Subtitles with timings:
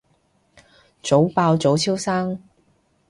[1.03, 2.41] 早爆早超生